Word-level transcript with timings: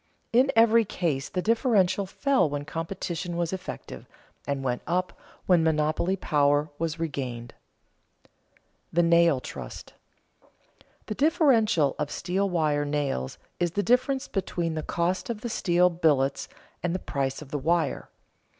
In 0.33 0.51
every 0.55 0.83
case 0.83 1.29
the 1.29 1.43
differential 1.43 2.07
fell 2.07 2.49
when 2.49 2.65
competition 2.65 3.37
was 3.37 3.53
effective 3.53 4.07
and 4.47 4.63
went 4.63 4.81
up 4.87 5.13
when 5.45 5.63
monopoly 5.63 6.15
power 6.15 6.71
was 6.79 6.99
regained. 6.99 7.53
[Sidenote: 8.23 8.31
The 8.93 9.03
nail 9.03 9.39
trust] 9.39 9.93
The 11.05 11.13
differential 11.13 11.95
of 11.99 12.09
steel 12.09 12.49
wire 12.49 12.83
nails 12.83 13.37
is 13.59 13.73
the 13.73 13.83
difference 13.83 14.27
between 14.27 14.73
the 14.73 14.81
cost 14.81 15.29
of 15.29 15.41
the 15.41 15.49
steel 15.49 15.91
billets 15.91 16.49
and 16.81 16.95
the 16.95 17.05
price 17.05 17.43
of 17.43 17.49
the 17.51 17.59
wire. 17.59 18.09